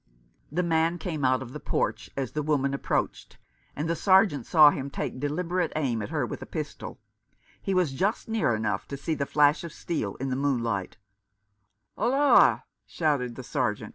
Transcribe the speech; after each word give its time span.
The 0.51 0.63
man 0.63 0.97
came 0.97 1.23
out 1.23 1.43
of 1.43 1.53
the 1.53 1.59
porch 1.59 2.09
as 2.17 2.31
the 2.31 2.41
woman 2.41 2.71
2Si 2.71 2.71
Rough 2.71 2.71
Justice. 2.75 2.85
approached, 2.87 3.37
and 3.75 3.87
the 3.87 3.95
Sergeant 3.95 4.45
saw 4.47 4.71
him 4.71 4.89
take 4.89 5.19
deliberate 5.19 5.71
aim 5.75 6.01
at 6.01 6.09
her 6.09 6.25
with 6.25 6.41
a 6.41 6.47
pistol. 6.47 6.99
He 7.61 7.75
was 7.75 7.93
just 7.93 8.27
near 8.27 8.55
enough 8.55 8.87
to 8.87 8.97
see 8.97 9.13
the 9.13 9.27
flash 9.27 9.63
of 9.63 9.71
steel 9.71 10.15
in 10.15 10.29
the 10.31 10.35
moon 10.35 10.63
light." 10.63 10.97
Holloa! 11.99 12.63